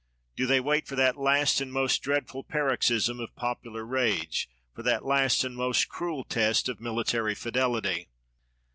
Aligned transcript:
Do 0.35 0.47
they 0.47 0.59
wait 0.59 0.87
for 0.87 0.95
that 0.95 1.15
last 1.15 1.61
and 1.61 1.71
most 1.71 2.01
dreadful 2.01 2.43
paroxysm 2.43 3.19
of 3.19 3.35
popular 3.35 3.85
rage, 3.85 4.49
for 4.73 4.81
that 4.81 5.05
last 5.05 5.43
and 5.43 5.55
most 5.55 5.89
cruel 5.89 6.23
test 6.23 6.67
of 6.67 6.81
military 6.81 7.35
fidelity 7.35 8.09